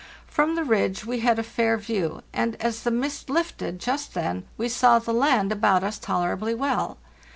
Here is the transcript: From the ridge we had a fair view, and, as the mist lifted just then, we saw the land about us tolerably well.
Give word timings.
From 0.25 0.55
the 0.55 0.63
ridge 0.63 1.05
we 1.05 1.19
had 1.19 1.37
a 1.37 1.43
fair 1.43 1.77
view, 1.77 2.23
and, 2.33 2.55
as 2.59 2.81
the 2.81 2.89
mist 2.89 3.29
lifted 3.29 3.77
just 3.77 4.15
then, 4.15 4.45
we 4.57 4.67
saw 4.67 4.97
the 4.97 5.13
land 5.13 5.51
about 5.51 5.83
us 5.83 5.99
tolerably 5.99 6.55
well. 6.55 6.97